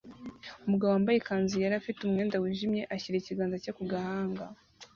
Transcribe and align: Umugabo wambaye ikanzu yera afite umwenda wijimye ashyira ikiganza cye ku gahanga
Umugabo 0.65 0.89
wambaye 0.91 1.17
ikanzu 1.17 1.53
yera 1.61 1.75
afite 1.81 1.99
umwenda 2.03 2.41
wijimye 2.43 2.81
ashyira 2.95 3.15
ikiganza 3.19 3.61
cye 3.63 3.71
ku 3.77 3.83
gahanga 3.91 4.43